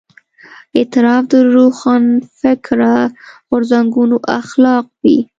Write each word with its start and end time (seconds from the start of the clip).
اعتراف 0.77 1.23
د 1.31 1.33
روښانفکره 1.55 2.93
غورځنګونو 3.49 4.17
اخلاق 4.39 4.85
وي. 5.03 5.19